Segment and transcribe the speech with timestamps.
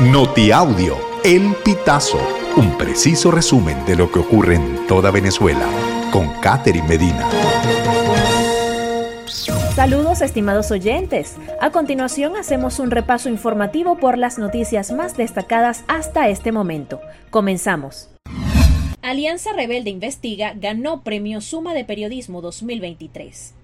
[0.00, 2.20] Notiaudio, El Pitazo,
[2.58, 5.66] un preciso resumen de lo que ocurre en toda Venezuela,
[6.12, 7.26] con Catherine Medina.
[9.74, 11.36] Saludos estimados oyentes.
[11.62, 17.00] A continuación hacemos un repaso informativo por las noticias más destacadas hasta este momento.
[17.30, 18.10] Comenzamos.
[19.00, 23.54] Alianza Rebelde Investiga ganó Premio Suma de Periodismo 2023.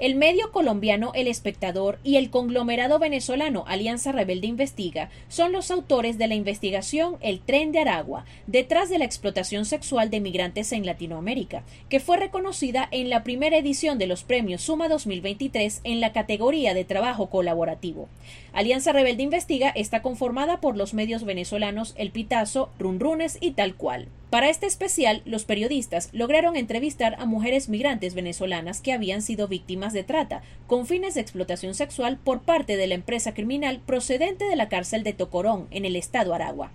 [0.00, 6.16] El medio colombiano El Espectador y el conglomerado venezolano Alianza Rebelde Investiga son los autores
[6.16, 10.86] de la investigación El tren de Aragua, detrás de la explotación sexual de migrantes en
[10.86, 16.14] Latinoamérica, que fue reconocida en la primera edición de los premios Suma 2023 en la
[16.14, 18.08] categoría de trabajo colaborativo.
[18.54, 24.08] Alianza Rebelde Investiga está conformada por los medios venezolanos El Pitazo, Runrunes y Tal Cual.
[24.30, 29.92] Para este especial, los periodistas lograron entrevistar a mujeres migrantes venezolanas que habían sido víctimas
[29.92, 34.54] de trata, con fines de explotación sexual por parte de la empresa criminal procedente de
[34.54, 36.70] la cárcel de Tocorón, en el estado Aragua.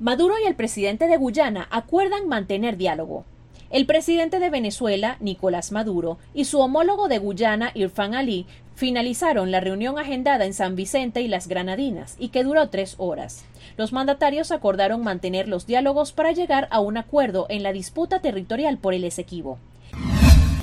[0.00, 3.24] Maduro y el presidente de Guyana acuerdan mantener diálogo.
[3.74, 9.58] El presidente de Venezuela, Nicolás Maduro, y su homólogo de Guyana, Irfan Ali, finalizaron la
[9.58, 13.44] reunión agendada en San Vicente y las Granadinas y que duró tres horas.
[13.76, 18.78] Los mandatarios acordaron mantener los diálogos para llegar a un acuerdo en la disputa territorial
[18.78, 19.58] por el Esequibo.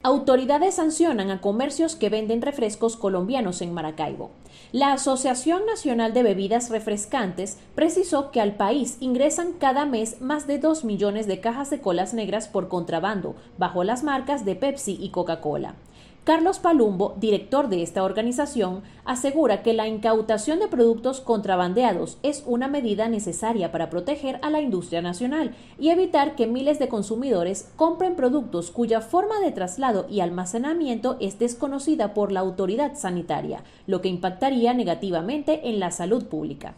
[0.04, 4.32] Autoridades sancionan a comercios que venden refrescos colombianos en Maracaibo.
[4.72, 10.58] La Asociación Nacional de Bebidas Refrescantes precisó que al país ingresan cada mes más de
[10.58, 15.10] 2 millones de cajas de colas negras por contrabando, bajo las marcas de Pepsi y
[15.10, 15.76] Coca-Cola.
[16.24, 22.68] Carlos Palumbo, director de esta organización, asegura que la incautación de productos contrabandeados es una
[22.68, 28.16] medida necesaria para proteger a la industria nacional y evitar que miles de consumidores compren
[28.16, 34.10] productos cuya forma de traslado y almacenamiento es desconocida por la autoridad sanitaria, lo que
[34.10, 36.76] impactaría negativamente en la salud pública.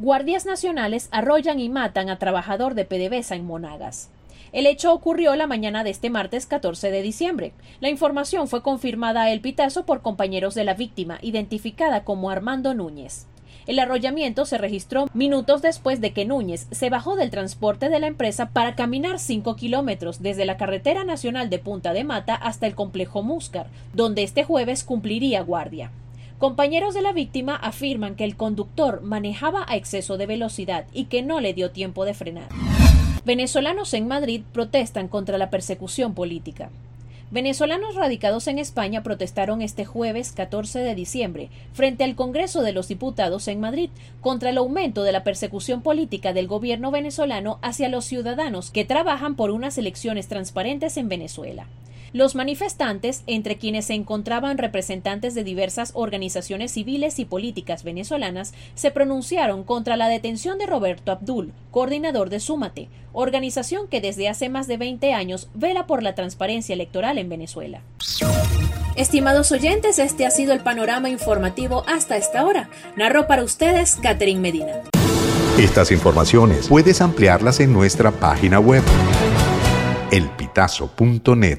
[0.00, 4.10] Guardias nacionales arrollan y matan a trabajador de PDVSA en Monagas.
[4.52, 7.52] El hecho ocurrió la mañana de este martes 14 de diciembre.
[7.80, 12.74] La información fue confirmada a El Pitazo por compañeros de la víctima, identificada como Armando
[12.74, 13.26] Núñez.
[13.66, 18.06] El arrollamiento se registró minutos después de que Núñez se bajó del transporte de la
[18.06, 22.76] empresa para caminar 5 kilómetros desde la carretera nacional de Punta de Mata hasta el
[22.76, 25.90] complejo Múscar, donde este jueves cumpliría guardia.
[26.38, 31.22] Compañeros de la víctima afirman que el conductor manejaba a exceso de velocidad y que
[31.22, 32.48] no le dio tiempo de frenar.
[33.26, 36.70] Venezolanos en Madrid protestan contra la persecución política.
[37.32, 42.86] Venezolanos radicados en España protestaron este jueves 14 de diciembre frente al Congreso de los
[42.86, 48.04] Diputados en Madrid contra el aumento de la persecución política del gobierno venezolano hacia los
[48.04, 51.66] ciudadanos que trabajan por unas elecciones transparentes en Venezuela.
[52.12, 58.90] Los manifestantes, entre quienes se encontraban representantes de diversas organizaciones civiles y políticas venezolanas, se
[58.90, 64.66] pronunciaron contra la detención de Roberto Abdul, coordinador de Súmate, organización que desde hace más
[64.66, 67.82] de 20 años vela por la transparencia electoral en Venezuela.
[68.94, 72.70] Estimados oyentes, este ha sido el panorama informativo hasta esta hora.
[72.96, 74.72] Narró para ustedes Catherine Medina.
[75.58, 78.82] Estas informaciones puedes ampliarlas en nuestra página web
[80.10, 81.58] elpitazo.net.